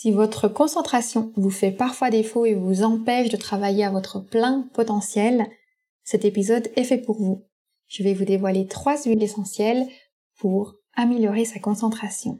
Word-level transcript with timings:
Si 0.00 0.12
votre 0.12 0.46
concentration 0.46 1.32
vous 1.34 1.50
fait 1.50 1.72
parfois 1.72 2.08
défaut 2.08 2.46
et 2.46 2.54
vous 2.54 2.84
empêche 2.84 3.30
de 3.30 3.36
travailler 3.36 3.84
à 3.84 3.90
votre 3.90 4.20
plein 4.20 4.68
potentiel, 4.72 5.48
cet 6.04 6.24
épisode 6.24 6.68
est 6.76 6.84
fait 6.84 6.98
pour 6.98 7.20
vous. 7.20 7.48
Je 7.88 8.04
vais 8.04 8.14
vous 8.14 8.24
dévoiler 8.24 8.68
trois 8.68 8.96
huiles 9.02 9.24
essentielles 9.24 9.88
pour 10.38 10.76
améliorer 10.94 11.44
sa 11.44 11.58
concentration. 11.58 12.38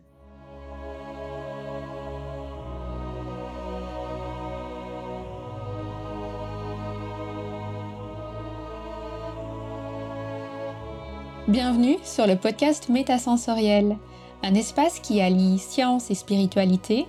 Bienvenue 11.49 11.97
sur 12.05 12.29
le 12.29 12.37
podcast 12.37 12.89
Métasensoriel, 12.89 13.97
un 14.45 14.55
espace 14.55 15.01
qui 15.01 15.21
allie 15.21 15.59
science 15.59 16.13
et 16.13 16.15
spiritualité 16.15 17.09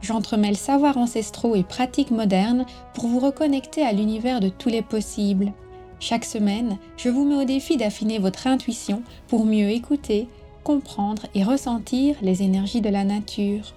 j'entremêle 0.00 0.56
savoirs 0.56 0.96
ancestraux 0.96 1.54
et 1.54 1.62
pratiques 1.62 2.10
modernes 2.10 2.66
pour 2.94 3.06
vous 3.06 3.20
reconnecter 3.20 3.82
à 3.82 3.92
l'univers 3.92 4.40
de 4.40 4.48
tous 4.48 4.68
les 4.68 4.82
possibles. 4.82 5.52
Chaque 6.00 6.24
semaine, 6.24 6.78
je 6.96 7.08
vous 7.08 7.24
mets 7.24 7.42
au 7.42 7.44
défi 7.44 7.76
d'affiner 7.76 8.18
votre 8.18 8.46
intuition 8.46 9.02
pour 9.26 9.44
mieux 9.44 9.70
écouter, 9.70 10.28
comprendre 10.62 11.26
et 11.34 11.42
ressentir 11.42 12.16
les 12.22 12.42
énergies 12.42 12.80
de 12.80 12.88
la 12.88 13.04
nature. 13.04 13.74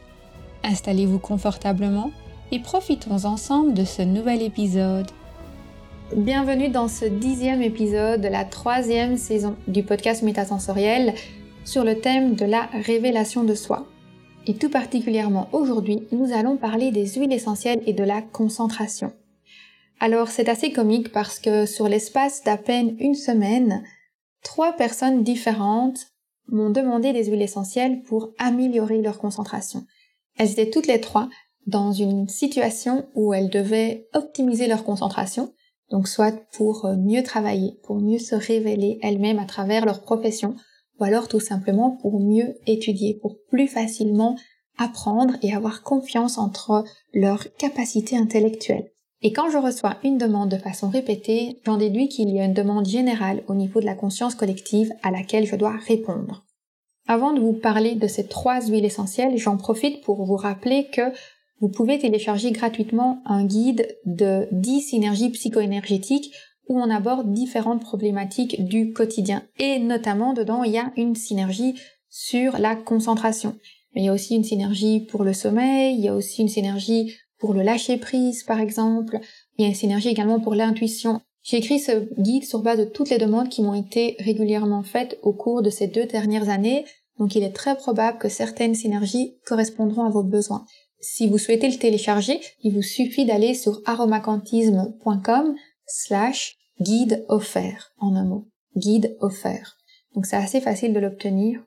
Installez-vous 0.63 1.19
confortablement 1.19 2.11
et 2.51 2.59
profitons 2.59 3.25
ensemble 3.25 3.73
de 3.73 3.85
ce 3.85 4.01
nouvel 4.01 4.41
épisode. 4.41 5.07
Bienvenue 6.15 6.69
dans 6.69 6.89
ce 6.89 7.05
dixième 7.05 7.61
épisode 7.61 8.21
de 8.21 8.27
la 8.27 8.43
troisième 8.43 9.17
saison 9.17 9.55
du 9.67 9.81
podcast 9.81 10.21
Métasensoriel 10.23 11.13
sur 11.63 11.83
le 11.83 11.99
thème 11.99 12.35
de 12.35 12.45
la 12.45 12.67
révélation 12.85 13.43
de 13.43 13.55
soi. 13.55 13.87
Et 14.47 14.55
tout 14.55 14.69
particulièrement 14.69 15.49
aujourd'hui, 15.51 16.07
nous 16.11 16.33
allons 16.33 16.57
parler 16.57 16.91
des 16.91 17.07
huiles 17.07 17.33
essentielles 17.33 17.83
et 17.85 17.93
de 17.93 18.03
la 18.03 18.21
concentration. 18.21 19.13
Alors 19.99 20.29
c'est 20.29 20.49
assez 20.49 20.71
comique 20.71 21.11
parce 21.11 21.37
que 21.37 21.67
sur 21.67 21.87
l'espace 21.87 22.43
d'à 22.43 22.57
peine 22.57 22.95
une 22.99 23.13
semaine, 23.13 23.83
trois 24.41 24.73
personnes 24.73 25.23
différentes 25.23 26.07
m'ont 26.47 26.71
demandé 26.71 27.13
des 27.13 27.25
huiles 27.25 27.43
essentielles 27.43 28.01
pour 28.01 28.31
améliorer 28.39 29.01
leur 29.03 29.19
concentration. 29.19 29.85
Elles 30.37 30.51
étaient 30.51 30.71
toutes 30.71 30.87
les 30.87 31.01
trois 31.01 31.29
dans 31.67 31.91
une 31.91 32.27
situation 32.27 33.07
où 33.13 33.35
elles 33.35 33.51
devaient 33.51 34.07
optimiser 34.15 34.65
leur 34.65 34.83
concentration, 34.83 35.53
donc 35.91 36.07
soit 36.07 36.35
pour 36.53 36.87
mieux 36.97 37.21
travailler, 37.21 37.79
pour 37.83 37.97
mieux 37.97 38.17
se 38.17 38.33
révéler 38.33 38.97
elles-mêmes 39.03 39.37
à 39.37 39.45
travers 39.45 39.85
leur 39.85 40.01
profession, 40.01 40.55
ou 41.01 41.03
alors 41.03 41.27
tout 41.27 41.39
simplement 41.39 41.97
pour 42.01 42.19
mieux 42.19 42.55
étudier, 42.67 43.17
pour 43.19 43.37
plus 43.49 43.67
facilement 43.67 44.37
apprendre 44.77 45.33
et 45.41 45.53
avoir 45.53 45.81
confiance 45.81 46.37
entre 46.37 46.85
leurs 47.13 47.51
capacités 47.55 48.15
intellectuelles. 48.15 48.91
Et 49.23 49.33
quand 49.33 49.49
je 49.49 49.57
reçois 49.57 49.97
une 50.03 50.17
demande 50.17 50.49
de 50.49 50.57
façon 50.57 50.89
répétée, 50.89 51.59
j'en 51.65 51.77
déduis 51.77 52.07
qu'il 52.07 52.29
y 52.29 52.39
a 52.39 52.45
une 52.45 52.53
demande 52.53 52.87
générale 52.87 53.43
au 53.47 53.55
niveau 53.55 53.79
de 53.79 53.85
la 53.85 53.95
conscience 53.95 54.35
collective 54.35 54.93
à 55.03 55.11
laquelle 55.11 55.45
je 55.45 55.55
dois 55.55 55.75
répondre. 55.87 56.45
Avant 57.07 57.33
de 57.33 57.39
vous 57.39 57.53
parler 57.53 57.95
de 57.95 58.07
ces 58.07 58.27
trois 58.27 58.61
huiles 58.61 58.85
essentielles, 58.85 59.37
j'en 59.37 59.57
profite 59.57 60.01
pour 60.03 60.23
vous 60.23 60.35
rappeler 60.35 60.87
que 60.91 61.11
vous 61.59 61.69
pouvez 61.69 61.99
télécharger 61.99 62.51
gratuitement 62.51 63.21
un 63.25 63.45
guide 63.45 63.95
de 64.05 64.47
10 64.51 64.81
synergies 64.81 65.29
psycho-énergétiques 65.29 66.33
où 66.67 66.79
on 66.79 66.89
aborde 66.89 67.33
différentes 67.33 67.81
problématiques 67.81 68.63
du 68.63 68.93
quotidien. 68.93 69.43
Et 69.59 69.79
notamment 69.79 70.33
dedans, 70.33 70.63
il 70.63 70.71
y 70.71 70.77
a 70.77 70.91
une 70.97 71.15
synergie 71.15 71.75
sur 72.09 72.57
la 72.57 72.75
concentration. 72.75 73.55
Mais 73.93 74.01
il 74.01 74.05
y 74.05 74.09
a 74.09 74.13
aussi 74.13 74.35
une 74.35 74.43
synergie 74.43 75.01
pour 75.01 75.23
le 75.23 75.33
sommeil, 75.33 75.95
il 75.95 76.03
y 76.03 76.07
a 76.07 76.15
aussi 76.15 76.41
une 76.41 76.49
synergie 76.49 77.13
pour 77.39 77.53
le 77.53 77.63
lâcher 77.63 77.97
prise 77.97 78.43
par 78.43 78.59
exemple, 78.59 79.19
il 79.57 79.63
y 79.63 79.65
a 79.65 79.69
une 79.69 79.75
synergie 79.75 80.09
également 80.09 80.39
pour 80.39 80.55
l'intuition. 80.55 81.21
J'ai 81.43 81.57
écrit 81.57 81.79
ce 81.79 82.07
guide 82.21 82.45
sur 82.45 82.61
base 82.61 82.77
de 82.77 82.85
toutes 82.85 83.09
les 83.09 83.17
demandes 83.17 83.49
qui 83.49 83.63
m'ont 83.63 83.73
été 83.73 84.15
régulièrement 84.19 84.83
faites 84.83 85.17
au 85.23 85.33
cours 85.33 85.63
de 85.63 85.71
ces 85.71 85.87
deux 85.87 86.05
dernières 86.05 86.49
années, 86.49 86.85
donc 87.17 87.35
il 87.35 87.43
est 87.43 87.51
très 87.51 87.75
probable 87.75 88.19
que 88.19 88.29
certaines 88.29 88.75
synergies 88.75 89.37
correspondront 89.45 90.05
à 90.05 90.09
vos 90.09 90.23
besoins. 90.23 90.65
Si 90.99 91.27
vous 91.27 91.39
souhaitez 91.39 91.67
le 91.67 91.77
télécharger, 91.77 92.39
il 92.63 92.73
vous 92.73 92.83
suffit 92.83 93.25
d'aller 93.25 93.55
sur 93.55 93.81
aromacantisme.com 93.85 95.55
slash 95.91 96.55
guide 96.79 97.25
offert, 97.29 97.91
en 97.99 98.15
un 98.15 98.25
mot. 98.25 98.47
Guide 98.75 99.15
offert. 99.19 99.77
Donc 100.15 100.25
c'est 100.25 100.35
assez 100.35 100.61
facile 100.61 100.93
de 100.93 100.99
l'obtenir. 100.99 101.63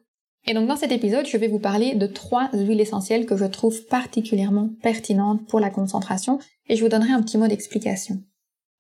Et 0.47 0.55
donc 0.55 0.69
dans 0.69 0.77
cet 0.77 0.93
épisode, 0.93 1.27
je 1.27 1.37
vais 1.37 1.49
vous 1.49 1.59
parler 1.59 1.95
de 1.95 2.07
trois 2.07 2.51
huiles 2.53 2.81
essentielles 2.81 3.27
que 3.27 3.37
je 3.37 3.47
trouve 3.47 3.85
particulièrement 3.87 4.71
pertinentes 4.83 5.47
pour 5.49 5.61
la 5.61 5.71
concentration 5.71 6.39
et 6.69 6.77
je 6.77 6.83
vous 6.83 6.91
donnerai 6.91 7.13
un 7.13 7.23
petit 7.23 7.39
mot 7.39 7.47
d'explication. 7.47 8.23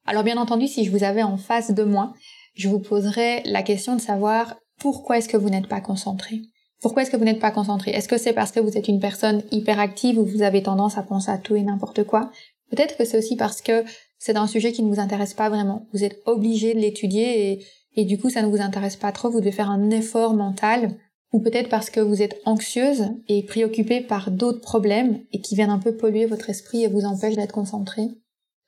Alors 0.06 0.24
bien 0.24 0.36
entendu, 0.36 0.68
si 0.68 0.84
je 0.84 0.90
vous 0.90 1.04
avais 1.04 1.22
en 1.22 1.38
face 1.38 1.72
de 1.72 1.82
moi, 1.82 2.12
je 2.54 2.68
vous 2.68 2.80
poserais 2.80 3.42
la 3.46 3.62
question 3.62 3.96
de 3.96 4.00
savoir 4.00 4.56
pourquoi 4.78 5.18
est-ce 5.18 5.28
que 5.28 5.36
vous 5.36 5.48
n'êtes 5.48 5.68
pas 5.68 5.80
concentré? 5.80 6.42
Pourquoi 6.82 7.02
est-ce 7.02 7.10
que 7.10 7.16
vous 7.16 7.24
n'êtes 7.24 7.40
pas 7.40 7.50
concentré? 7.50 7.92
Est-ce 7.92 8.08
que 8.08 8.18
c'est 8.18 8.34
parce 8.34 8.52
que 8.52 8.60
vous 8.60 8.76
êtes 8.76 8.88
une 8.88 9.00
personne 9.00 9.42
hyperactive 9.50 10.18
ou 10.18 10.26
vous 10.26 10.42
avez 10.42 10.62
tendance 10.62 10.98
à 10.98 11.02
penser 11.02 11.30
à 11.30 11.38
tout 11.38 11.56
et 11.56 11.62
n'importe 11.62 12.04
quoi? 12.04 12.30
Peut-être 12.70 12.98
que 12.98 13.06
c'est 13.06 13.16
aussi 13.16 13.36
parce 13.36 13.62
que 13.62 13.84
c'est 14.24 14.38
un 14.38 14.46
sujet 14.46 14.72
qui 14.72 14.82
ne 14.82 14.88
vous 14.88 15.00
intéresse 15.00 15.34
pas 15.34 15.50
vraiment. 15.50 15.86
Vous 15.92 16.02
êtes 16.02 16.22
obligé 16.24 16.72
de 16.72 16.78
l'étudier 16.78 17.60
et, 17.94 18.04
du 18.06 18.16
coup 18.16 18.30
ça 18.30 18.40
ne 18.40 18.46
vous 18.46 18.62
intéresse 18.62 18.96
pas 18.96 19.12
trop. 19.12 19.28
Vous 19.28 19.40
devez 19.40 19.52
faire 19.52 19.68
un 19.68 19.90
effort 19.90 20.32
mental 20.32 20.96
ou 21.34 21.40
peut-être 21.40 21.68
parce 21.68 21.90
que 21.90 22.00
vous 22.00 22.22
êtes 22.22 22.40
anxieuse 22.46 23.10
et 23.28 23.42
préoccupée 23.42 24.00
par 24.00 24.30
d'autres 24.30 24.62
problèmes 24.62 25.20
et 25.32 25.42
qui 25.42 25.54
viennent 25.54 25.68
un 25.68 25.78
peu 25.78 25.94
polluer 25.94 26.24
votre 26.24 26.48
esprit 26.48 26.84
et 26.84 26.88
vous 26.88 27.04
empêchent 27.04 27.36
d'être 27.36 27.52
concentré. 27.52 28.12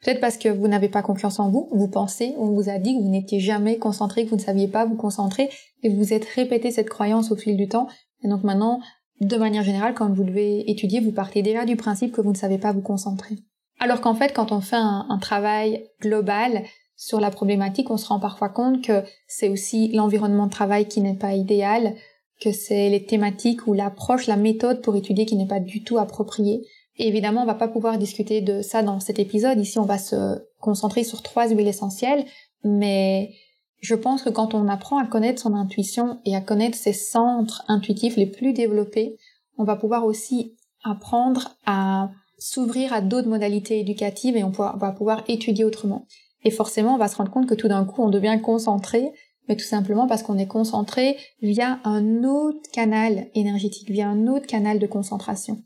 Peut-être 0.04 0.20
parce 0.20 0.36
que 0.36 0.50
vous 0.50 0.68
n'avez 0.68 0.90
pas 0.90 1.00
confiance 1.00 1.40
en 1.40 1.48
vous, 1.48 1.70
vous 1.72 1.88
pensez, 1.88 2.34
on 2.36 2.50
vous 2.50 2.68
a 2.68 2.78
dit 2.78 2.94
que 2.94 3.02
vous 3.02 3.08
n'étiez 3.08 3.40
jamais 3.40 3.78
concentré, 3.78 4.26
que 4.26 4.30
vous 4.30 4.36
ne 4.36 4.42
saviez 4.42 4.68
pas 4.68 4.84
vous 4.84 4.96
concentrer, 4.96 5.48
et 5.82 5.88
vous 5.88 5.96
vous 5.96 6.12
êtes 6.12 6.26
répété 6.26 6.70
cette 6.70 6.90
croyance 6.90 7.32
au 7.32 7.36
fil 7.36 7.56
du 7.56 7.66
temps, 7.66 7.88
et 8.22 8.28
donc 8.28 8.44
maintenant, 8.44 8.80
de 9.22 9.36
manière 9.38 9.62
générale, 9.62 9.94
quand 9.94 10.12
vous 10.12 10.24
devez 10.24 10.70
étudier, 10.70 11.00
vous 11.00 11.12
partez 11.12 11.40
déjà 11.40 11.64
du 11.64 11.76
principe 11.76 12.12
que 12.12 12.20
vous 12.20 12.32
ne 12.32 12.36
savez 12.36 12.58
pas 12.58 12.72
vous 12.72 12.82
concentrer. 12.82 13.36
Alors 13.78 14.00
qu'en 14.00 14.14
fait, 14.14 14.32
quand 14.32 14.52
on 14.52 14.60
fait 14.60 14.76
un, 14.76 15.18
travail 15.20 15.88
global 16.00 16.64
sur 16.96 17.20
la 17.20 17.30
problématique, 17.30 17.90
on 17.90 17.98
se 17.98 18.06
rend 18.06 18.20
parfois 18.20 18.48
compte 18.48 18.82
que 18.82 19.02
c'est 19.26 19.48
aussi 19.48 19.88
l'environnement 19.92 20.46
de 20.46 20.52
travail 20.52 20.88
qui 20.88 21.00
n'est 21.00 21.16
pas 21.16 21.34
idéal, 21.34 21.94
que 22.40 22.52
c'est 22.52 22.88
les 22.88 23.04
thématiques 23.04 23.66
ou 23.66 23.74
l'approche, 23.74 24.26
la 24.26 24.36
méthode 24.36 24.82
pour 24.82 24.96
étudier 24.96 25.26
qui 25.26 25.36
n'est 25.36 25.46
pas 25.46 25.60
du 25.60 25.82
tout 25.82 25.98
appropriée. 25.98 26.62
Et 26.98 27.08
évidemment, 27.08 27.42
on 27.42 27.46
va 27.46 27.54
pas 27.54 27.68
pouvoir 27.68 27.98
discuter 27.98 28.40
de 28.40 28.62
ça 28.62 28.82
dans 28.82 29.00
cet 29.00 29.18
épisode. 29.18 29.60
Ici, 29.60 29.78
on 29.78 29.84
va 29.84 29.98
se 29.98 30.42
concentrer 30.60 31.04
sur 31.04 31.22
trois 31.22 31.48
huiles 31.48 31.68
essentielles, 31.68 32.24
mais 32.64 33.34
je 33.80 33.94
pense 33.94 34.22
que 34.22 34.30
quand 34.30 34.54
on 34.54 34.68
apprend 34.68 34.98
à 34.98 35.06
connaître 35.06 35.42
son 35.42 35.54
intuition 35.54 36.18
et 36.24 36.34
à 36.34 36.40
connaître 36.40 36.78
ses 36.78 36.94
centres 36.94 37.62
intuitifs 37.68 38.16
les 38.16 38.26
plus 38.26 38.54
développés, 38.54 39.18
on 39.58 39.64
va 39.64 39.76
pouvoir 39.76 40.06
aussi 40.06 40.56
apprendre 40.82 41.50
à 41.66 42.10
s'ouvrir 42.38 42.92
à 42.92 43.00
d'autres 43.00 43.28
modalités 43.28 43.80
éducatives 43.80 44.36
et 44.36 44.44
on 44.44 44.50
va 44.50 44.94
pouvoir 44.96 45.24
étudier 45.28 45.64
autrement. 45.64 46.06
Et 46.44 46.50
forcément, 46.50 46.94
on 46.94 46.98
va 46.98 47.08
se 47.08 47.16
rendre 47.16 47.30
compte 47.30 47.48
que 47.48 47.54
tout 47.54 47.68
d'un 47.68 47.84
coup, 47.84 48.02
on 48.02 48.10
devient 48.10 48.38
concentré, 48.42 49.12
mais 49.48 49.56
tout 49.56 49.64
simplement 49.64 50.06
parce 50.06 50.22
qu'on 50.22 50.38
est 50.38 50.46
concentré 50.46 51.16
via 51.42 51.80
un 51.84 52.24
autre 52.24 52.70
canal 52.72 53.26
énergétique, 53.34 53.90
via 53.90 54.08
un 54.08 54.26
autre 54.26 54.46
canal 54.46 54.78
de 54.78 54.86
concentration. 54.86 55.62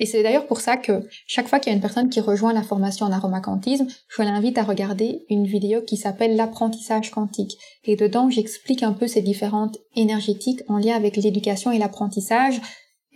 Et 0.00 0.06
c'est 0.06 0.22
d'ailleurs 0.22 0.46
pour 0.46 0.60
ça 0.60 0.76
que 0.76 1.08
chaque 1.26 1.48
fois 1.48 1.58
qu'il 1.58 1.70
y 1.70 1.72
a 1.72 1.76
une 1.76 1.82
personne 1.82 2.08
qui 2.08 2.20
rejoint 2.20 2.52
la 2.52 2.62
formation 2.62 3.06
en 3.06 3.12
aromacantisme, 3.12 3.88
je 4.08 4.22
l'invite 4.22 4.58
à 4.58 4.62
regarder 4.62 5.24
une 5.28 5.46
vidéo 5.46 5.82
qui 5.82 5.96
s'appelle 5.96 6.36
l'apprentissage 6.36 7.10
quantique. 7.10 7.58
Et 7.84 7.96
dedans, 7.96 8.30
j'explique 8.30 8.82
un 8.82 8.92
peu 8.92 9.08
ces 9.08 9.22
différentes 9.22 9.78
énergétiques 9.96 10.62
en 10.68 10.78
lien 10.78 10.94
avec 10.94 11.16
l'éducation 11.16 11.72
et 11.72 11.78
l'apprentissage 11.78 12.60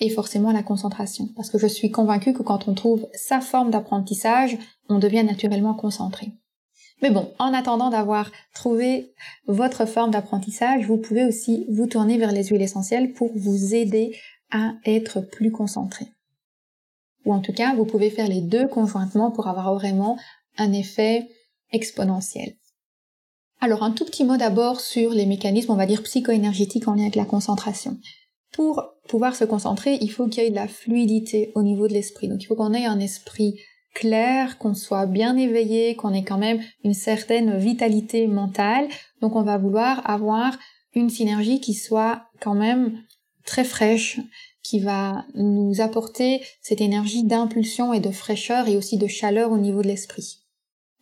et 0.02 0.10
forcément 0.10 0.50
la 0.50 0.64
concentration. 0.64 1.28
Parce 1.36 1.48
que 1.48 1.58
je 1.58 1.68
suis 1.68 1.92
convaincue 1.92 2.32
que 2.32 2.42
quand 2.42 2.66
on 2.66 2.74
trouve 2.74 3.06
sa 3.14 3.40
forme 3.40 3.70
d'apprentissage, 3.70 4.58
on 4.88 4.98
devient 4.98 5.22
naturellement 5.22 5.74
concentré. 5.74 6.32
Mais 7.02 7.10
bon, 7.10 7.32
en 7.38 7.54
attendant 7.54 7.88
d'avoir 7.88 8.30
trouvé 8.52 9.14
votre 9.46 9.86
forme 9.86 10.10
d'apprentissage, 10.10 10.86
vous 10.86 10.98
pouvez 10.98 11.24
aussi 11.24 11.66
vous 11.68 11.86
tourner 11.86 12.18
vers 12.18 12.32
les 12.32 12.44
huiles 12.44 12.62
essentielles 12.62 13.12
pour 13.12 13.30
vous 13.36 13.74
aider 13.74 14.16
à 14.50 14.72
être 14.84 15.20
plus 15.20 15.52
concentré. 15.52 16.06
Ou 17.24 17.32
en 17.32 17.40
tout 17.40 17.52
cas, 17.52 17.74
vous 17.76 17.84
pouvez 17.84 18.10
faire 18.10 18.28
les 18.28 18.40
deux 18.40 18.66
conjointement 18.66 19.30
pour 19.30 19.46
avoir 19.46 19.72
vraiment 19.74 20.18
un 20.58 20.72
effet 20.72 21.28
exponentielle. 21.70 22.56
Alors 23.60 23.84
un 23.84 23.92
tout 23.92 24.04
petit 24.04 24.24
mot 24.24 24.36
d'abord 24.36 24.80
sur 24.80 25.12
les 25.12 25.26
mécanismes, 25.26 25.70
on 25.70 25.76
va 25.76 25.86
dire 25.86 26.02
psycho-énergétiques 26.02 26.88
en 26.88 26.94
lien 26.94 27.02
avec 27.02 27.14
la 27.14 27.24
concentration. 27.24 27.98
Pour 28.52 28.94
pouvoir 29.08 29.34
se 29.34 29.44
concentrer, 29.44 29.98
il 30.00 30.10
faut 30.10 30.28
qu'il 30.28 30.42
y 30.42 30.46
ait 30.46 30.50
de 30.50 30.54
la 30.54 30.68
fluidité 30.68 31.52
au 31.54 31.62
niveau 31.62 31.88
de 31.88 31.94
l'esprit. 31.94 32.28
Donc 32.28 32.42
il 32.42 32.46
faut 32.46 32.54
qu'on 32.54 32.74
ait 32.74 32.86
un 32.86 33.00
esprit 33.00 33.58
clair, 33.94 34.58
qu'on 34.58 34.74
soit 34.74 35.06
bien 35.06 35.36
éveillé, 35.36 35.96
qu'on 35.96 36.12
ait 36.12 36.24
quand 36.24 36.38
même 36.38 36.60
une 36.84 36.94
certaine 36.94 37.56
vitalité 37.58 38.26
mentale. 38.26 38.88
Donc 39.20 39.36
on 39.36 39.42
va 39.42 39.58
vouloir 39.58 40.08
avoir 40.08 40.58
une 40.94 41.10
synergie 41.10 41.60
qui 41.60 41.74
soit 41.74 42.24
quand 42.40 42.54
même 42.54 43.02
très 43.44 43.64
fraîche, 43.64 44.20
qui 44.62 44.80
va 44.80 45.24
nous 45.34 45.80
apporter 45.80 46.40
cette 46.60 46.80
énergie 46.80 47.24
d'impulsion 47.24 47.92
et 47.92 48.00
de 48.00 48.10
fraîcheur 48.10 48.68
et 48.68 48.76
aussi 48.76 48.96
de 48.96 49.06
chaleur 49.06 49.50
au 49.50 49.58
niveau 49.58 49.82
de 49.82 49.88
l'esprit. 49.88 50.41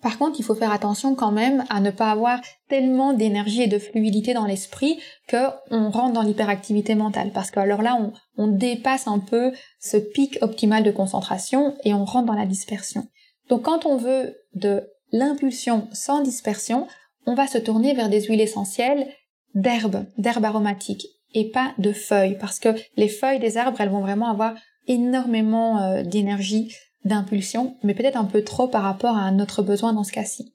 Par 0.02 0.16
contre, 0.16 0.40
il 0.40 0.44
faut 0.44 0.54
faire 0.54 0.72
attention 0.72 1.14
quand 1.14 1.30
même 1.30 1.64
à 1.68 1.80
ne 1.80 1.90
pas 1.90 2.10
avoir 2.10 2.40
tellement 2.68 3.12
d'énergie 3.12 3.62
et 3.62 3.66
de 3.66 3.78
fluidité 3.78 4.32
dans 4.32 4.46
l'esprit 4.46 4.98
que 5.28 5.48
on 5.70 5.90
rentre 5.90 6.14
dans 6.14 6.22
l'hyperactivité 6.22 6.94
mentale. 6.94 7.32
Parce 7.32 7.50
que 7.50 7.60
alors 7.60 7.82
là, 7.82 7.96
on, 8.00 8.12
on 8.36 8.46
dépasse 8.46 9.06
un 9.06 9.18
peu 9.18 9.52
ce 9.78 9.98
pic 9.98 10.38
optimal 10.40 10.82
de 10.82 10.90
concentration 10.90 11.76
et 11.84 11.92
on 11.92 12.04
rentre 12.04 12.26
dans 12.26 12.38
la 12.38 12.46
dispersion. 12.46 13.06
Donc 13.48 13.62
quand 13.62 13.84
on 13.84 13.96
veut 13.96 14.36
de 14.54 14.82
l'impulsion 15.12 15.88
sans 15.92 16.20
dispersion, 16.22 16.86
on 17.26 17.34
va 17.34 17.46
se 17.46 17.58
tourner 17.58 17.94
vers 17.94 18.08
des 18.08 18.22
huiles 18.22 18.40
essentielles 18.40 19.06
d'herbes, 19.54 20.06
d'herbes 20.16 20.44
aromatiques 20.44 21.06
et 21.34 21.50
pas 21.50 21.72
de 21.78 21.92
feuilles 21.92 22.38
parce 22.38 22.58
que 22.58 22.74
les 22.96 23.08
feuilles 23.08 23.40
des 23.40 23.56
arbres, 23.56 23.80
elles 23.80 23.90
vont 23.90 24.00
vraiment 24.00 24.30
avoir 24.30 24.54
énormément 24.86 25.80
euh, 25.82 26.02
d'énergie 26.02 26.74
d'impulsion, 27.04 27.76
mais 27.82 27.94
peut-être 27.94 28.16
un 28.16 28.24
peu 28.24 28.42
trop 28.42 28.68
par 28.68 28.82
rapport 28.82 29.16
à 29.16 29.30
notre 29.30 29.62
besoin 29.62 29.92
dans 29.92 30.04
ce 30.04 30.12
cas-ci. 30.12 30.54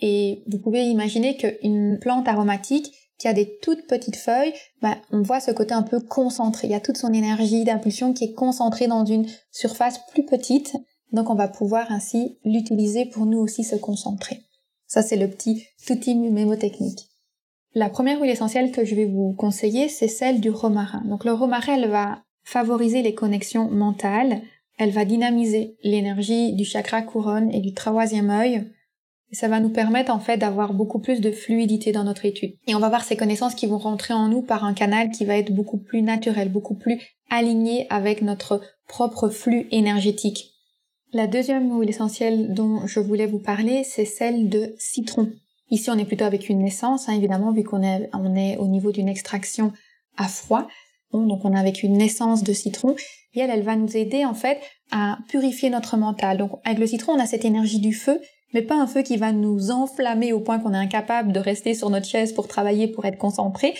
Et 0.00 0.44
vous 0.46 0.58
pouvez 0.58 0.84
imaginer 0.84 1.36
qu'une 1.36 1.98
plante 1.98 2.28
aromatique 2.28 2.92
qui 3.18 3.26
a 3.26 3.32
des 3.32 3.58
toutes 3.62 3.86
petites 3.88 4.16
feuilles, 4.16 4.52
bah, 4.80 4.96
on 5.10 5.22
voit 5.22 5.40
ce 5.40 5.50
côté 5.50 5.74
un 5.74 5.82
peu 5.82 6.00
concentré. 6.00 6.68
Il 6.68 6.70
y 6.70 6.74
a 6.74 6.80
toute 6.80 6.96
son 6.96 7.12
énergie 7.12 7.64
d'impulsion 7.64 8.12
qui 8.12 8.24
est 8.24 8.32
concentrée 8.32 8.86
dans 8.86 9.04
une 9.04 9.26
surface 9.50 9.98
plus 10.12 10.24
petite, 10.24 10.76
donc 11.12 11.30
on 11.30 11.34
va 11.34 11.48
pouvoir 11.48 11.90
ainsi 11.90 12.38
l'utiliser 12.44 13.06
pour 13.06 13.26
nous 13.26 13.38
aussi 13.38 13.64
se 13.64 13.74
concentrer. 13.74 14.42
Ça, 14.86 15.02
c'est 15.02 15.16
le 15.16 15.28
petit 15.28 15.66
outil 15.90 16.14
mémotechnique. 16.14 17.08
La 17.74 17.90
première 17.90 18.20
huile 18.20 18.30
essentielle 18.30 18.72
que 18.72 18.84
je 18.84 18.94
vais 18.94 19.04
vous 19.04 19.34
conseiller, 19.34 19.88
c'est 19.88 20.08
celle 20.08 20.40
du 20.40 20.50
romarin. 20.50 21.02
Donc 21.04 21.24
le 21.24 21.32
romarin, 21.32 21.74
elle 21.74 21.90
va 21.90 22.22
favoriser 22.44 23.02
les 23.02 23.14
connexions 23.14 23.68
mentales, 23.68 24.42
elle 24.78 24.90
va 24.90 25.04
dynamiser 25.04 25.76
l'énergie 25.82 26.52
du 26.52 26.64
chakra 26.64 27.02
couronne 27.02 27.52
et 27.52 27.60
du 27.60 27.74
troisième 27.74 28.30
œil. 28.30 28.64
Et 29.30 29.34
ça 29.34 29.48
va 29.48 29.60
nous 29.60 29.68
permettre 29.68 30.10
en 30.10 30.20
fait 30.20 30.38
d'avoir 30.38 30.72
beaucoup 30.72 31.00
plus 31.00 31.20
de 31.20 31.30
fluidité 31.30 31.92
dans 31.92 32.04
notre 32.04 32.24
étude. 32.24 32.54
Et 32.66 32.74
on 32.74 32.78
va 32.78 32.88
voir 32.88 33.04
ces 33.04 33.16
connaissances 33.16 33.54
qui 33.54 33.66
vont 33.66 33.76
rentrer 33.76 34.14
en 34.14 34.28
nous 34.28 34.40
par 34.40 34.64
un 34.64 34.72
canal 34.72 35.10
qui 35.10 35.24
va 35.26 35.36
être 35.36 35.52
beaucoup 35.52 35.78
plus 35.78 36.00
naturel, 36.00 36.50
beaucoup 36.50 36.76
plus 36.76 36.98
aligné 37.28 37.86
avec 37.90 38.22
notre 38.22 38.62
propre 38.86 39.28
flux 39.28 39.66
énergétique. 39.70 40.54
La 41.12 41.26
deuxième 41.26 41.78
huile 41.78 41.90
essentielle 41.90 42.54
dont 42.54 42.86
je 42.86 43.00
voulais 43.00 43.26
vous 43.26 43.38
parler, 43.38 43.82
c'est 43.84 44.04
celle 44.04 44.48
de 44.48 44.74
citron. 44.78 45.30
Ici, 45.70 45.90
on 45.90 45.98
est 45.98 46.04
plutôt 46.04 46.24
avec 46.24 46.48
une 46.48 46.60
naissance, 46.60 47.08
hein, 47.08 47.14
évidemment, 47.14 47.52
vu 47.52 47.64
qu'on 47.64 47.82
est, 47.82 48.08
on 48.14 48.34
est 48.34 48.56
au 48.56 48.68
niveau 48.68 48.92
d'une 48.92 49.08
extraction 49.08 49.72
à 50.16 50.28
froid 50.28 50.66
donc 51.12 51.44
on 51.44 51.54
a 51.54 51.60
avec 51.60 51.82
une 51.82 51.96
naissance 51.96 52.42
de 52.42 52.52
citron, 52.52 52.94
et 53.34 53.40
elle, 53.40 53.50
elle 53.50 53.62
va 53.62 53.76
nous 53.76 53.96
aider 53.96 54.24
en 54.24 54.34
fait 54.34 54.58
à 54.90 55.18
purifier 55.28 55.70
notre 55.70 55.96
mental. 55.96 56.38
Donc 56.38 56.52
avec 56.64 56.78
le 56.78 56.86
citron, 56.86 57.12
on 57.12 57.20
a 57.20 57.26
cette 57.26 57.44
énergie 57.44 57.80
du 57.80 57.92
feu, 57.92 58.20
mais 58.54 58.62
pas 58.62 58.76
un 58.76 58.86
feu 58.86 59.02
qui 59.02 59.16
va 59.16 59.32
nous 59.32 59.70
enflammer 59.70 60.32
au 60.32 60.40
point 60.40 60.58
qu'on 60.58 60.72
est 60.72 60.78
incapable 60.78 61.32
de 61.32 61.40
rester 61.40 61.74
sur 61.74 61.90
notre 61.90 62.06
chaise 62.06 62.32
pour 62.32 62.48
travailler, 62.48 62.88
pour 62.88 63.04
être 63.04 63.18
concentré, 63.18 63.74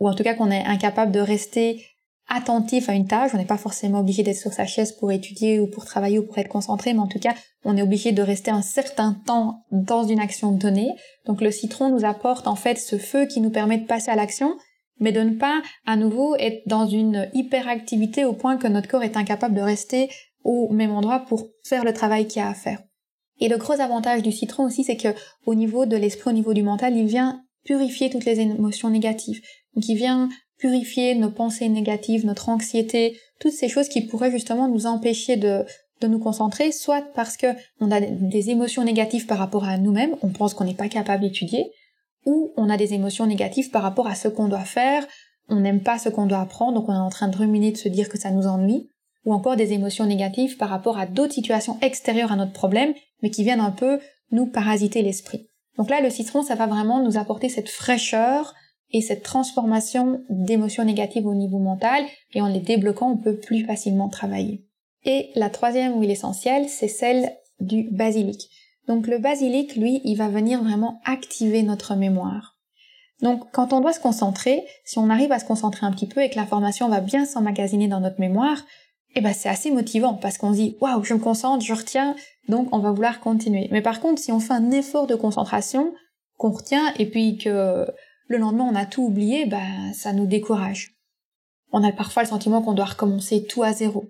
ou 0.00 0.08
en 0.08 0.14
tout 0.14 0.22
cas 0.22 0.34
qu'on 0.34 0.50
est 0.50 0.64
incapable 0.64 1.12
de 1.12 1.20
rester 1.20 1.84
attentif 2.28 2.88
à 2.88 2.94
une 2.94 3.06
tâche. 3.06 3.32
On 3.34 3.38
n'est 3.38 3.44
pas 3.44 3.58
forcément 3.58 4.00
obligé 4.00 4.22
d'être 4.22 4.38
sur 4.38 4.52
sa 4.52 4.66
chaise 4.66 4.92
pour 4.92 5.12
étudier 5.12 5.60
ou 5.60 5.66
pour 5.66 5.84
travailler 5.84 6.18
ou 6.18 6.26
pour 6.26 6.38
être 6.38 6.48
concentré, 6.48 6.94
mais 6.94 7.00
en 7.00 7.06
tout 7.06 7.18
cas, 7.18 7.34
on 7.64 7.76
est 7.76 7.82
obligé 7.82 8.12
de 8.12 8.22
rester 8.22 8.50
un 8.50 8.62
certain 8.62 9.14
temps 9.26 9.62
dans 9.70 10.04
une 10.04 10.20
action 10.20 10.52
donnée. 10.52 10.90
Donc 11.26 11.40
le 11.40 11.50
citron 11.50 11.90
nous 11.90 12.04
apporte 12.04 12.46
en 12.46 12.56
fait 12.56 12.78
ce 12.78 12.96
feu 12.96 13.26
qui 13.26 13.40
nous 13.40 13.50
permet 13.50 13.78
de 13.78 13.86
passer 13.86 14.10
à 14.10 14.16
l'action, 14.16 14.56
mais 15.00 15.12
de 15.12 15.20
ne 15.20 15.34
pas 15.34 15.62
à 15.86 15.96
nouveau 15.96 16.36
être 16.36 16.62
dans 16.66 16.86
une 16.86 17.28
hyperactivité 17.34 18.24
au 18.24 18.32
point 18.32 18.56
que 18.56 18.68
notre 18.68 18.88
corps 18.88 19.02
est 19.02 19.16
incapable 19.16 19.54
de 19.54 19.60
rester 19.60 20.08
au 20.44 20.72
même 20.72 20.92
endroit 20.92 21.20
pour 21.20 21.48
faire 21.64 21.84
le 21.84 21.92
travail 21.92 22.26
qu'il 22.26 22.40
y 22.40 22.44
a 22.44 22.48
à 22.48 22.54
faire. 22.54 22.82
Et 23.40 23.48
le 23.48 23.56
gros 23.56 23.80
avantage 23.80 24.22
du 24.22 24.30
citron 24.30 24.64
aussi, 24.64 24.84
c'est 24.84 24.96
que 24.96 25.08
au 25.46 25.54
niveau 25.54 25.86
de 25.86 25.96
l'esprit, 25.96 26.30
au 26.30 26.34
niveau 26.34 26.54
du 26.54 26.62
mental, 26.62 26.96
il 26.96 27.06
vient 27.06 27.42
purifier 27.64 28.10
toutes 28.10 28.24
les 28.24 28.40
émotions 28.40 28.90
négatives. 28.90 29.40
Donc 29.74 29.88
il 29.88 29.96
vient 29.96 30.28
purifier 30.58 31.14
nos 31.14 31.30
pensées 31.30 31.68
négatives, 31.68 32.26
notre 32.26 32.48
anxiété, 32.48 33.18
toutes 33.40 33.52
ces 33.52 33.68
choses 33.68 33.88
qui 33.88 34.02
pourraient 34.02 34.30
justement 34.30 34.68
nous 34.68 34.86
empêcher 34.86 35.36
de, 35.36 35.64
de 36.00 36.06
nous 36.06 36.18
concentrer, 36.18 36.70
soit 36.72 37.02
parce 37.14 37.36
que 37.36 37.48
on 37.80 37.90
a 37.90 38.00
des 38.00 38.50
émotions 38.50 38.84
négatives 38.84 39.26
par 39.26 39.38
rapport 39.38 39.64
à 39.64 39.78
nous-mêmes, 39.78 40.14
on 40.22 40.28
pense 40.28 40.54
qu'on 40.54 40.64
n'est 40.64 40.74
pas 40.74 40.88
capable 40.88 41.22
d'étudier, 41.24 41.72
ou 42.26 42.52
on 42.56 42.70
a 42.70 42.76
des 42.76 42.94
émotions 42.94 43.26
négatives 43.26 43.70
par 43.70 43.82
rapport 43.82 44.06
à 44.06 44.14
ce 44.14 44.28
qu'on 44.28 44.48
doit 44.48 44.60
faire, 44.60 45.06
on 45.48 45.60
n'aime 45.60 45.82
pas 45.82 45.98
ce 45.98 46.08
qu'on 46.08 46.26
doit 46.26 46.40
apprendre, 46.40 46.74
donc 46.74 46.88
on 46.88 46.94
est 46.94 46.96
en 46.96 47.10
train 47.10 47.28
de 47.28 47.36
ruminer, 47.36 47.72
de 47.72 47.76
se 47.76 47.88
dire 47.88 48.08
que 48.08 48.18
ça 48.18 48.30
nous 48.30 48.46
ennuie, 48.46 48.88
ou 49.24 49.32
encore 49.32 49.56
des 49.56 49.72
émotions 49.72 50.06
négatives 50.06 50.56
par 50.56 50.68
rapport 50.68 50.98
à 50.98 51.06
d'autres 51.06 51.34
situations 51.34 51.78
extérieures 51.80 52.32
à 52.32 52.36
notre 52.36 52.52
problème, 52.52 52.94
mais 53.22 53.30
qui 53.30 53.44
viennent 53.44 53.60
un 53.60 53.70
peu 53.70 54.00
nous 54.30 54.46
parasiter 54.46 55.02
l'esprit. 55.02 55.48
Donc 55.76 55.90
là, 55.90 56.00
le 56.00 56.10
citron, 56.10 56.42
ça 56.42 56.54
va 56.54 56.66
vraiment 56.66 57.02
nous 57.02 57.18
apporter 57.18 57.48
cette 57.48 57.68
fraîcheur 57.68 58.54
et 58.90 59.00
cette 59.00 59.22
transformation 59.22 60.22
d'émotions 60.30 60.84
négatives 60.84 61.26
au 61.26 61.34
niveau 61.34 61.58
mental, 61.58 62.04
et 62.32 62.40
en 62.40 62.46
les 62.46 62.60
débloquant, 62.60 63.10
on 63.10 63.16
peut 63.16 63.36
plus 63.36 63.64
facilement 63.64 64.08
travailler. 64.08 64.64
Et 65.04 65.30
la 65.34 65.50
troisième 65.50 66.00
huile 66.00 66.10
essentielle, 66.10 66.68
c'est 66.68 66.88
celle 66.88 67.32
du 67.60 67.88
basilic. 67.90 68.48
Donc 68.88 69.06
le 69.06 69.18
basilic, 69.18 69.76
lui, 69.76 70.00
il 70.04 70.16
va 70.16 70.28
venir 70.28 70.62
vraiment 70.62 71.00
activer 71.04 71.62
notre 71.62 71.94
mémoire. 71.94 72.58
Donc 73.22 73.50
quand 73.52 73.72
on 73.72 73.80
doit 73.80 73.92
se 73.92 74.00
concentrer, 74.00 74.64
si 74.84 74.98
on 74.98 75.08
arrive 75.08 75.32
à 75.32 75.38
se 75.38 75.44
concentrer 75.44 75.86
un 75.86 75.92
petit 75.92 76.08
peu 76.08 76.22
et 76.22 76.30
que 76.30 76.36
l'information 76.36 76.88
va 76.88 77.00
bien 77.00 77.24
s'emmagasiner 77.24 77.88
dans 77.88 78.00
notre 78.00 78.20
mémoire, 78.20 78.62
eh 79.14 79.20
ben 79.20 79.32
c'est 79.32 79.48
assez 79.48 79.70
motivant 79.70 80.14
parce 80.14 80.38
qu'on 80.38 80.52
se 80.52 80.58
dit 80.58 80.76
waouh, 80.80 81.04
je 81.04 81.14
me 81.14 81.20
concentre, 81.20 81.64
je 81.64 81.72
retiens, 81.72 82.16
donc 82.48 82.68
on 82.72 82.80
va 82.80 82.90
vouloir 82.90 83.20
continuer. 83.20 83.68
Mais 83.70 83.80
par 83.80 84.00
contre, 84.00 84.20
si 84.20 84.32
on 84.32 84.40
fait 84.40 84.52
un 84.52 84.70
effort 84.72 85.06
de 85.06 85.14
concentration, 85.14 85.94
qu'on 86.36 86.50
retient 86.50 86.92
et 86.98 87.06
puis 87.06 87.38
que 87.38 87.86
le 88.26 88.38
lendemain 88.38 88.68
on 88.70 88.74
a 88.74 88.86
tout 88.86 89.04
oublié, 89.04 89.46
ben 89.46 89.92
ça 89.94 90.12
nous 90.12 90.26
décourage. 90.26 90.96
On 91.72 91.84
a 91.84 91.92
parfois 91.92 92.22
le 92.22 92.28
sentiment 92.28 92.62
qu'on 92.62 92.74
doit 92.74 92.84
recommencer 92.84 93.44
tout 93.44 93.62
à 93.62 93.72
zéro. 93.72 94.08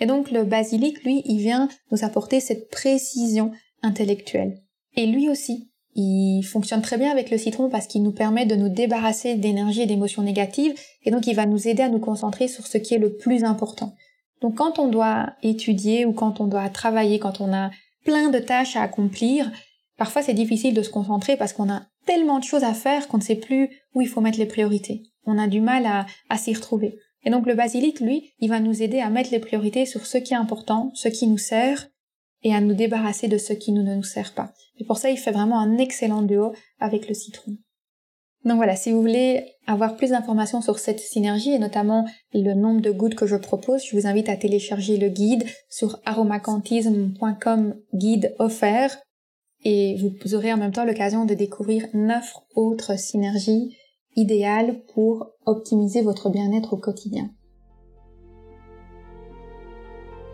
Et 0.00 0.06
donc 0.06 0.30
le 0.30 0.44
basilic, 0.44 1.04
lui, 1.04 1.22
il 1.24 1.38
vient 1.38 1.68
nous 1.90 2.04
apporter 2.04 2.40
cette 2.40 2.70
précision, 2.70 3.52
intellectuel. 3.84 4.60
Et 4.96 5.06
lui 5.06 5.28
aussi, 5.28 5.70
il 5.94 6.42
fonctionne 6.42 6.82
très 6.82 6.98
bien 6.98 7.10
avec 7.10 7.30
le 7.30 7.38
citron 7.38 7.68
parce 7.68 7.86
qu'il 7.86 8.02
nous 8.02 8.12
permet 8.12 8.46
de 8.46 8.56
nous 8.56 8.68
débarrasser 8.68 9.36
d'énergie 9.36 9.82
et 9.82 9.86
d'émotions 9.86 10.22
négatives 10.22 10.74
et 11.04 11.10
donc 11.10 11.26
il 11.26 11.36
va 11.36 11.46
nous 11.46 11.68
aider 11.68 11.82
à 11.82 11.88
nous 11.88 12.00
concentrer 12.00 12.48
sur 12.48 12.66
ce 12.66 12.78
qui 12.78 12.94
est 12.94 12.98
le 12.98 13.16
plus 13.16 13.44
important. 13.44 13.94
Donc 14.42 14.56
quand 14.56 14.78
on 14.78 14.88
doit 14.88 15.34
étudier 15.42 16.04
ou 16.04 16.12
quand 16.12 16.40
on 16.40 16.46
doit 16.46 16.68
travailler, 16.68 17.18
quand 17.18 17.40
on 17.40 17.52
a 17.52 17.70
plein 18.04 18.28
de 18.30 18.40
tâches 18.40 18.76
à 18.76 18.82
accomplir, 18.82 19.50
parfois 19.96 20.22
c'est 20.22 20.34
difficile 20.34 20.74
de 20.74 20.82
se 20.82 20.90
concentrer 20.90 21.36
parce 21.36 21.52
qu'on 21.52 21.70
a 21.70 21.82
tellement 22.06 22.40
de 22.40 22.44
choses 22.44 22.64
à 22.64 22.74
faire 22.74 23.06
qu'on 23.06 23.18
ne 23.18 23.22
sait 23.22 23.36
plus 23.36 23.70
où 23.94 24.00
il 24.00 24.08
faut 24.08 24.20
mettre 24.20 24.38
les 24.38 24.46
priorités. 24.46 25.04
On 25.26 25.38
a 25.38 25.46
du 25.46 25.60
mal 25.60 25.86
à, 25.86 26.06
à 26.28 26.36
s'y 26.36 26.52
retrouver. 26.52 26.98
Et 27.24 27.30
donc 27.30 27.46
le 27.46 27.54
basilic, 27.54 28.00
lui, 28.00 28.32
il 28.40 28.50
va 28.50 28.60
nous 28.60 28.82
aider 28.82 29.00
à 29.00 29.08
mettre 29.08 29.30
les 29.30 29.38
priorités 29.38 29.86
sur 29.86 30.04
ce 30.04 30.18
qui 30.18 30.34
est 30.34 30.36
important, 30.36 30.90
ce 30.94 31.08
qui 31.08 31.26
nous 31.26 31.38
sert, 31.38 31.88
et 32.44 32.54
à 32.54 32.60
nous 32.60 32.74
débarrasser 32.74 33.26
de 33.26 33.38
ce 33.38 33.52
qui 33.52 33.72
ne 33.72 33.82
nous 33.82 34.02
sert 34.04 34.34
pas. 34.34 34.52
Et 34.78 34.84
pour 34.84 34.98
ça, 34.98 35.10
il 35.10 35.16
fait 35.16 35.32
vraiment 35.32 35.58
un 35.58 35.78
excellent 35.78 36.22
duo 36.22 36.52
avec 36.78 37.08
le 37.08 37.14
citron. 37.14 37.56
Donc 38.44 38.56
voilà, 38.56 38.76
si 38.76 38.92
vous 38.92 39.00
voulez 39.00 39.42
avoir 39.66 39.96
plus 39.96 40.10
d'informations 40.10 40.60
sur 40.60 40.78
cette 40.78 41.00
synergie 41.00 41.52
et 41.52 41.58
notamment 41.58 42.06
le 42.34 42.52
nombre 42.52 42.82
de 42.82 42.90
gouttes 42.90 43.14
que 43.14 43.26
je 43.26 43.36
propose, 43.36 43.82
je 43.84 43.96
vous 43.96 44.06
invite 44.06 44.28
à 44.28 44.36
télécharger 44.36 44.98
le 44.98 45.08
guide 45.08 45.44
sur 45.70 45.98
aromacantisme.com 46.04 47.74
guide 47.94 48.34
offert 48.38 48.98
et 49.64 49.96
vous 49.96 50.34
aurez 50.34 50.52
en 50.52 50.58
même 50.58 50.72
temps 50.72 50.84
l'occasion 50.84 51.24
de 51.24 51.32
découvrir 51.32 51.86
neuf 51.94 52.34
autres 52.54 52.98
synergies 52.98 53.74
idéales 54.14 54.82
pour 54.92 55.30
optimiser 55.46 56.02
votre 56.02 56.28
bien-être 56.28 56.74
au 56.74 56.76
quotidien. 56.76 57.30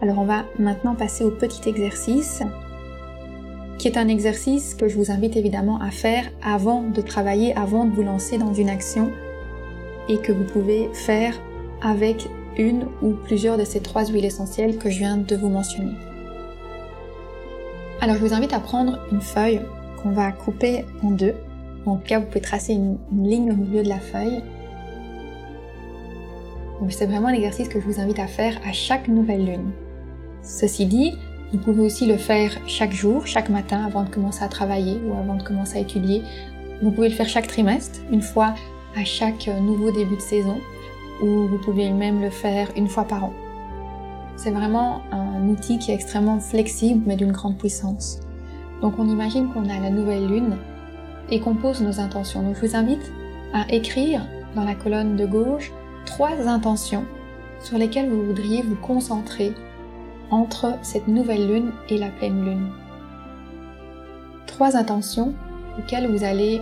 Alors 0.02 0.18
on 0.18 0.24
va 0.24 0.44
maintenant 0.58 0.94
passer 0.94 1.24
au 1.24 1.30
petit 1.30 1.68
exercice, 1.68 2.42
qui 3.76 3.88
est 3.88 3.98
un 3.98 4.08
exercice 4.08 4.74
que 4.74 4.88
je 4.88 4.96
vous 4.96 5.10
invite 5.10 5.36
évidemment 5.36 5.78
à 5.80 5.90
faire 5.90 6.24
avant 6.42 6.82
de 6.82 7.00
travailler, 7.02 7.54
avant 7.54 7.84
de 7.84 7.94
vous 7.94 8.02
lancer 8.02 8.38
dans 8.38 8.54
une 8.54 8.70
action, 8.70 9.10
et 10.08 10.18
que 10.18 10.32
vous 10.32 10.44
pouvez 10.44 10.88
faire 10.94 11.34
avec 11.82 12.28
une 12.56 12.86
ou 13.02 13.12
plusieurs 13.12 13.58
de 13.58 13.64
ces 13.64 13.80
trois 13.80 14.06
huiles 14.06 14.24
essentielles 14.24 14.78
que 14.78 14.90
je 14.90 14.98
viens 14.98 15.18
de 15.18 15.36
vous 15.36 15.48
mentionner. 15.48 15.94
Alors 18.00 18.16
je 18.16 18.20
vous 18.20 18.32
invite 18.32 18.54
à 18.54 18.60
prendre 18.60 18.98
une 19.12 19.20
feuille 19.20 19.60
qu'on 20.02 20.10
va 20.10 20.32
couper 20.32 20.86
en 21.02 21.10
deux. 21.10 21.34
En 21.84 21.96
tout 21.96 22.06
cas, 22.06 22.18
vous 22.18 22.26
pouvez 22.26 22.40
tracer 22.40 22.72
une, 22.72 22.98
ligne 23.12 23.52
au 23.52 23.56
milieu 23.56 23.82
de 23.82 23.88
la 23.88 23.98
feuille. 23.98 24.42
c'est 26.88 27.06
vraiment 27.06 27.28
un 27.28 27.34
exercice 27.34 27.68
que 27.68 27.78
je 27.78 27.86
vous 27.86 28.00
invite 28.00 28.18
à 28.18 28.26
faire 28.26 28.58
à 28.66 28.72
chaque 28.72 29.08
nouvelle 29.08 29.44
lune. 29.44 29.72
Ceci 30.42 30.86
dit, 30.86 31.16
vous 31.52 31.58
pouvez 31.58 31.82
aussi 31.82 32.06
le 32.06 32.16
faire 32.16 32.52
chaque 32.66 32.92
jour, 32.92 33.26
chaque 33.26 33.48
matin 33.48 33.84
avant 33.84 34.04
de 34.04 34.08
commencer 34.08 34.44
à 34.44 34.48
travailler 34.48 35.00
ou 35.04 35.12
avant 35.12 35.34
de 35.34 35.42
commencer 35.42 35.78
à 35.78 35.80
étudier. 35.80 36.22
Vous 36.82 36.90
pouvez 36.90 37.08
le 37.08 37.14
faire 37.14 37.28
chaque 37.28 37.46
trimestre, 37.46 38.00
une 38.10 38.22
fois 38.22 38.54
à 38.96 39.04
chaque 39.04 39.48
nouveau 39.48 39.90
début 39.90 40.16
de 40.16 40.20
saison, 40.20 40.58
ou 41.22 41.46
vous 41.46 41.58
pouvez 41.58 41.90
même 41.90 42.22
le 42.22 42.30
faire 42.30 42.68
une 42.76 42.88
fois 42.88 43.04
par 43.04 43.24
an. 43.24 43.32
C'est 44.36 44.50
vraiment 44.50 45.02
un 45.12 45.48
outil 45.48 45.78
qui 45.78 45.90
est 45.90 45.94
extrêmement 45.94 46.40
flexible 46.40 47.02
mais 47.06 47.16
d'une 47.16 47.32
grande 47.32 47.58
puissance. 47.58 48.20
Donc 48.80 48.94
on 48.98 49.06
imagine 49.08 49.52
qu'on 49.52 49.68
a 49.68 49.78
la 49.78 49.90
nouvelle 49.90 50.26
lune 50.26 50.56
et 51.30 51.40
qu'on 51.40 51.54
pose 51.54 51.82
nos 51.82 52.00
intentions. 52.00 52.42
Donc 52.42 52.56
je 52.56 52.66
vous 52.66 52.76
invite 52.76 53.12
à 53.52 53.70
écrire 53.70 54.26
dans 54.54 54.64
la 54.64 54.74
colonne 54.74 55.16
de 55.16 55.26
gauche 55.26 55.70
trois 56.06 56.48
intentions 56.48 57.04
sur 57.62 57.76
lesquelles 57.76 58.08
vous 58.08 58.24
voudriez 58.24 58.62
vous 58.62 58.76
concentrer 58.76 59.52
entre 60.30 60.74
cette 60.82 61.08
nouvelle 61.08 61.46
lune 61.46 61.72
et 61.88 61.98
la 61.98 62.08
pleine 62.08 62.44
lune. 62.44 62.68
Trois 64.46 64.76
intentions 64.76 65.34
auxquelles 65.78 66.10
vous 66.10 66.24
allez 66.24 66.60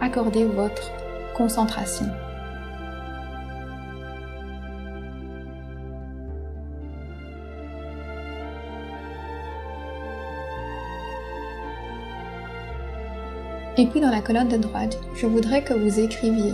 accorder 0.00 0.44
votre 0.44 0.90
concentration. 1.36 2.06
Et 13.76 13.86
puis 13.86 14.00
dans 14.00 14.10
la 14.10 14.20
colonne 14.20 14.48
de 14.48 14.56
droite, 14.56 14.98
je 15.14 15.26
voudrais 15.26 15.62
que 15.62 15.72
vous 15.72 16.00
écriviez 16.00 16.52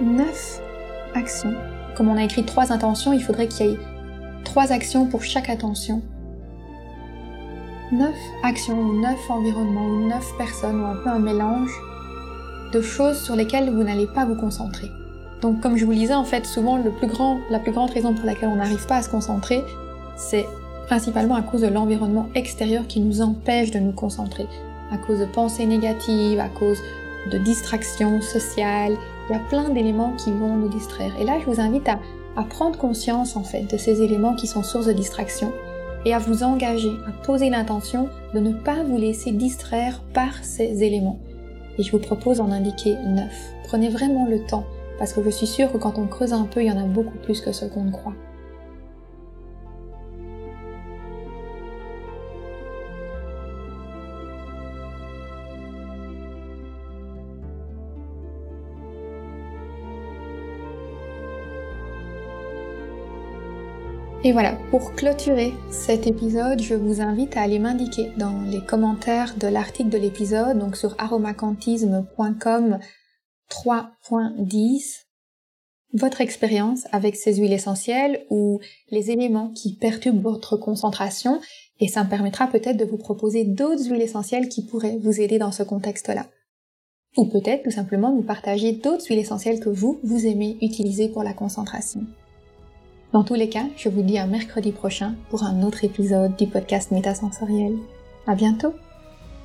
neuf 0.00 0.58
actions. 1.14 1.52
Comme 1.94 2.08
on 2.08 2.16
a 2.16 2.24
écrit 2.24 2.46
trois 2.46 2.72
intentions, 2.72 3.12
il 3.12 3.22
faudrait 3.22 3.46
qu'il 3.46 3.66
y 3.66 3.70
ait 3.74 3.78
trois 4.44 4.72
actions 4.72 5.06
pour 5.06 5.22
chaque 5.22 5.48
attention. 5.48 6.02
Neuf 7.92 8.14
actions 8.42 8.78
ou 8.78 9.00
neuf 9.00 9.18
environnements 9.28 9.86
ou 9.86 10.08
neuf 10.08 10.26
personnes 10.38 10.80
ou 10.80 10.84
un 10.84 10.96
peu 10.96 11.08
un 11.10 11.18
mélange 11.18 11.72
de 12.72 12.80
choses 12.80 13.20
sur 13.20 13.36
lesquelles 13.36 13.70
vous 13.70 13.82
n'allez 13.82 14.06
pas 14.06 14.24
vous 14.24 14.36
concentrer. 14.36 14.90
Donc 15.42 15.60
comme 15.60 15.76
je 15.76 15.84
vous 15.84 15.90
le 15.90 15.98
disais, 15.98 16.14
en 16.14 16.24
fait, 16.24 16.46
souvent 16.46 16.78
la 16.78 16.90
plus 17.58 17.72
grande 17.72 17.90
raison 17.90 18.14
pour 18.14 18.24
laquelle 18.24 18.48
on 18.48 18.56
n'arrive 18.56 18.86
pas 18.86 18.96
à 18.96 19.02
se 19.02 19.10
concentrer, 19.10 19.62
c'est 20.16 20.46
principalement 20.86 21.34
à 21.34 21.42
cause 21.42 21.60
de 21.62 21.68
l'environnement 21.68 22.28
extérieur 22.34 22.86
qui 22.86 23.00
nous 23.00 23.20
empêche 23.20 23.70
de 23.70 23.78
nous 23.78 23.92
concentrer. 23.92 24.46
À 24.90 24.96
cause 24.98 25.20
de 25.20 25.26
pensées 25.26 25.66
négatives, 25.66 26.40
à 26.40 26.48
cause 26.48 26.78
de 27.30 27.38
distractions 27.38 28.20
sociales, 28.20 28.96
il 29.28 29.32
y 29.32 29.36
a 29.36 29.42
plein 29.48 29.70
d'éléments 29.70 30.12
qui 30.16 30.30
vont 30.30 30.56
nous 30.56 30.68
distraire. 30.68 31.12
Et 31.20 31.24
là, 31.24 31.38
je 31.40 31.46
vous 31.46 31.60
invite 31.60 31.88
à 31.88 32.42
prendre 32.42 32.78
conscience 32.78 33.36
en 33.36 33.42
fait 33.42 33.70
de 33.70 33.76
ces 33.76 34.02
éléments 34.02 34.34
qui 34.34 34.46
sont 34.46 34.62
source 34.62 34.86
de 34.86 34.92
distraction 34.92 35.52
et 36.04 36.12
à 36.12 36.18
vous 36.18 36.42
engager, 36.42 36.92
à 37.06 37.24
poser 37.24 37.48
l'intention 37.50 38.08
de 38.34 38.40
ne 38.40 38.52
pas 38.52 38.82
vous 38.82 38.98
laisser 38.98 39.32
distraire 39.32 40.02
par 40.12 40.42
ces 40.42 40.82
éléments. 40.82 41.18
Et 41.78 41.82
je 41.82 41.90
vous 41.90 41.98
propose 41.98 42.38
d'en 42.38 42.50
indiquer 42.50 42.96
neuf. 43.06 43.52
Prenez 43.64 43.88
vraiment 43.88 44.26
le 44.26 44.44
temps 44.44 44.64
parce 44.98 45.12
que 45.12 45.22
je 45.22 45.30
suis 45.30 45.46
sûre 45.46 45.72
que 45.72 45.78
quand 45.78 45.98
on 45.98 46.06
creuse 46.06 46.32
un 46.32 46.44
peu, 46.44 46.62
il 46.62 46.66
y 46.66 46.70
en 46.70 46.78
a 46.78 46.86
beaucoup 46.86 47.18
plus 47.18 47.40
que 47.40 47.52
ce 47.52 47.64
qu'on 47.64 47.90
croit. 47.90 48.14
Et 64.26 64.32
voilà, 64.32 64.56
pour 64.70 64.94
clôturer 64.94 65.52
cet 65.70 66.06
épisode, 66.06 66.62
je 66.62 66.74
vous 66.74 67.02
invite 67.02 67.36
à 67.36 67.42
aller 67.42 67.58
m'indiquer 67.58 68.10
dans 68.16 68.40
les 68.40 68.64
commentaires 68.64 69.34
de 69.36 69.46
l'article 69.46 69.90
de 69.90 69.98
l'épisode, 69.98 70.58
donc 70.58 70.78
sur 70.78 70.94
aromacantisme.com 70.98 72.78
3.10, 73.50 75.02
votre 75.92 76.22
expérience 76.22 76.86
avec 76.90 77.16
ces 77.16 77.34
huiles 77.34 77.52
essentielles 77.52 78.24
ou 78.30 78.60
les 78.90 79.10
éléments 79.10 79.50
qui 79.50 79.76
perturbent 79.76 80.22
votre 80.22 80.56
concentration 80.56 81.38
et 81.78 81.88
ça 81.88 82.02
me 82.02 82.08
permettra 82.08 82.46
peut-être 82.46 82.78
de 82.78 82.86
vous 82.86 82.96
proposer 82.96 83.44
d'autres 83.44 83.90
huiles 83.90 84.00
essentielles 84.00 84.48
qui 84.48 84.64
pourraient 84.64 84.96
vous 85.02 85.20
aider 85.20 85.36
dans 85.36 85.52
ce 85.52 85.64
contexte-là. 85.64 86.28
Ou 87.18 87.26
peut-être 87.26 87.64
tout 87.64 87.70
simplement 87.70 88.14
vous 88.14 88.22
partager 88.22 88.72
d'autres 88.72 89.04
huiles 89.06 89.18
essentielles 89.18 89.60
que 89.60 89.68
vous, 89.68 90.00
vous 90.02 90.26
aimez 90.26 90.56
utiliser 90.62 91.10
pour 91.10 91.22
la 91.22 91.34
concentration. 91.34 92.06
Dans 93.14 93.22
tous 93.22 93.34
les 93.34 93.48
cas, 93.48 93.66
je 93.76 93.88
vous 93.88 94.02
dis 94.02 94.18
à 94.18 94.26
mercredi 94.26 94.72
prochain 94.72 95.14
pour 95.30 95.44
un 95.44 95.62
autre 95.62 95.84
épisode 95.84 96.34
du 96.34 96.48
podcast 96.48 96.90
Métasensoriel. 96.90 97.76
À 98.26 98.34
bientôt! 98.34 98.72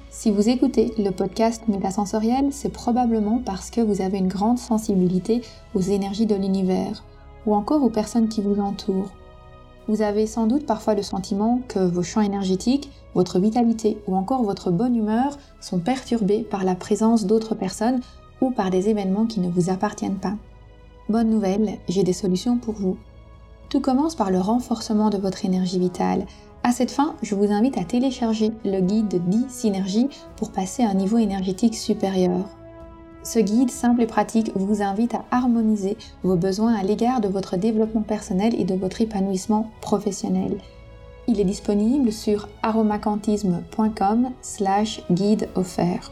Si 0.10 0.32
vous 0.32 0.50
écoutez 0.50 0.92
le 0.98 1.12
podcast 1.12 1.68
Métasensoriel, 1.68 2.48
c'est 2.50 2.74
probablement 2.74 3.44
parce 3.46 3.70
que 3.70 3.82
vous 3.82 4.02
avez 4.02 4.18
une 4.18 4.28
grande 4.28 4.58
sensibilité 4.58 5.44
aux 5.76 5.82
énergies 5.82 6.26
de 6.26 6.34
l'univers 6.34 7.04
ou 7.46 7.54
encore 7.54 7.84
aux 7.84 7.92
personnes 7.92 8.28
qui 8.28 8.42
vous 8.42 8.60
entourent. 8.60 9.12
Vous 9.88 10.02
avez 10.02 10.26
sans 10.26 10.48
doute 10.48 10.66
parfois 10.66 10.96
le 10.96 11.04
sentiment 11.04 11.62
que 11.68 11.78
vos 11.78 12.02
champs 12.02 12.22
énergétiques, 12.22 12.90
votre 13.14 13.38
vitalité 13.38 14.00
ou 14.08 14.16
encore 14.16 14.42
votre 14.42 14.72
bonne 14.72 14.96
humeur 14.96 15.38
sont 15.62 15.78
perturbés 15.78 16.42
par 16.42 16.64
la 16.64 16.74
présence 16.74 17.28
d'autres 17.28 17.54
personnes 17.54 18.02
ou 18.42 18.50
par 18.50 18.72
des 18.72 18.90
événements 18.90 19.28
qui 19.28 19.42
ne 19.42 19.50
vous 19.52 19.70
appartiennent 19.70 20.18
pas. 20.18 20.34
Bonne 21.08 21.30
nouvelle, 21.30 21.78
j'ai 21.88 22.02
des 22.02 22.14
solutions 22.14 22.58
pour 22.58 22.74
vous. 22.74 22.98
Tout 23.70 23.82
commence 23.82 24.16
par 24.16 24.32
le 24.32 24.40
renforcement 24.40 25.12
de 25.12 25.18
votre 25.18 25.46
énergie 25.46 25.78
vitale. 25.78 26.26
À 26.64 26.72
cette 26.72 26.92
fin, 26.92 27.16
je 27.22 27.36
vous 27.36 27.52
invite 27.52 27.78
à 27.78 27.84
télécharger 27.84 28.52
le 28.66 28.82
guide 28.82 29.22
10 29.28 29.46
synergies 29.48 30.10
pour 30.36 30.52
passer 30.52 30.84
à 30.84 30.90
un 30.90 30.96
niveau 30.96 31.20
énergétique 31.20 31.76
supérieur. 31.76 32.50
Ce 33.24 33.38
guide 33.40 33.70
simple 33.70 34.02
et 34.02 34.08
pratique 34.08 34.52
vous 34.56 34.82
invite 34.82 35.14
à 35.14 35.24
harmoniser 35.30 35.98
vos 36.24 36.36
besoins 36.36 36.74
à 36.74 36.84
l'égard 36.84 37.22
de 37.22 37.28
votre 37.28 37.58
développement 37.58 38.02
personnel 38.02 38.60
et 38.60 38.64
de 38.64 38.76
votre 38.76 39.02
épanouissement 39.02 39.70
professionnel. 39.82 40.58
Il 41.28 41.40
est 41.40 41.46
disponible 41.46 42.12
sur 42.12 42.50
aromacantisme.com 42.64 44.30
slash 44.42 45.04
guide 45.12 45.48
offert. 45.56 46.12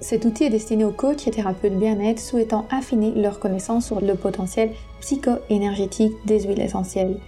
Cet 0.00 0.24
outil 0.24 0.44
est 0.44 0.50
destiné 0.50 0.84
aux 0.84 0.90
coachs 0.90 1.26
et 1.26 1.30
thérapeutes 1.30 1.78
bien-être 1.78 2.20
souhaitant 2.20 2.66
affiner 2.70 3.12
leur 3.12 3.40
connaissance 3.40 3.86
sur 3.86 4.00
le 4.00 4.14
potentiel 4.14 4.70
psycho-énergétique 5.00 6.12
des 6.26 6.40
huiles 6.40 6.60
essentielles. 6.60 7.18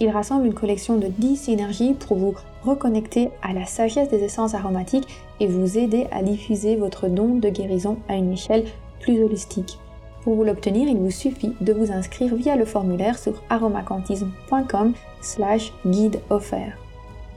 Il 0.00 0.10
rassemble 0.10 0.46
une 0.46 0.54
collection 0.54 0.96
de 0.96 1.08
10 1.08 1.36
synergies 1.36 1.94
pour 1.94 2.16
vous 2.16 2.34
reconnecter 2.62 3.30
à 3.42 3.52
la 3.52 3.64
sagesse 3.66 4.08
des 4.08 4.24
essences 4.24 4.54
aromatiques 4.54 5.08
et 5.40 5.46
vous 5.46 5.78
aider 5.78 6.06
à 6.10 6.22
diffuser 6.22 6.76
votre 6.76 7.08
don 7.08 7.36
de 7.36 7.48
guérison 7.48 7.98
à 8.08 8.14
une 8.14 8.32
échelle 8.32 8.64
plus 9.00 9.22
holistique. 9.22 9.78
Pour 10.22 10.34
vous 10.34 10.44
l'obtenir, 10.44 10.88
il 10.88 10.96
vous 10.96 11.10
suffit 11.10 11.52
de 11.60 11.72
vous 11.72 11.92
inscrire 11.92 12.34
via 12.34 12.56
le 12.56 12.64
formulaire 12.64 13.18
sur 13.18 13.34
aromacantisme.com 13.50 14.94
slash 15.20 15.72
guide 15.86 16.20
offert. 16.30 16.78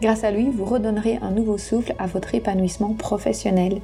Grâce 0.01 0.24
à 0.24 0.31
lui, 0.31 0.50
vous 0.50 0.65
redonnerez 0.65 1.19
un 1.22 1.31
nouveau 1.31 1.57
souffle 1.57 1.93
à 2.00 2.07
votre 2.07 2.34
épanouissement 2.34 2.93
professionnel. 2.93 3.81